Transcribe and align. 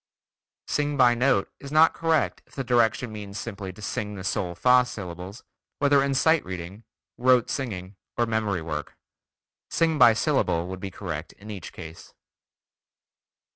"Sing 0.65 0.97
by 0.97 1.13
note" 1.13 1.51
is 1.59 1.71
not 1.71 1.93
correct 1.93 2.41
if 2.47 2.55
the 2.55 2.63
direction 2.63 3.11
means 3.11 3.37
simply 3.37 3.71
to 3.71 3.83
sing 3.83 4.15
the 4.15 4.23
sol 4.23 4.55
fa 4.55 4.83
syllables, 4.83 5.43
whether 5.77 6.01
in 6.01 6.15
sight 6.15 6.43
reading, 6.43 6.83
rote 7.19 7.51
singing, 7.51 7.95
or 8.17 8.25
memory 8.25 8.63
work. 8.63 8.97
"Sing 9.69 9.99
by 9.99 10.13
syllable" 10.13 10.67
would 10.67 10.79
be 10.79 10.89
correct 10.89 11.33
in 11.33 11.51
each 11.51 11.71
case. 11.71 12.15